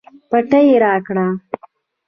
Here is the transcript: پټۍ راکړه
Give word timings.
پټۍ 0.29 0.67
راکړه 0.83 1.27